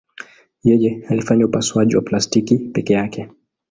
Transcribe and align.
Yeye 0.63 1.05
alifanya 1.09 1.45
upasuaji 1.45 1.95
wa 1.95 2.01
plastiki 2.01 2.57
peke 2.57 2.93
yake. 2.93 3.29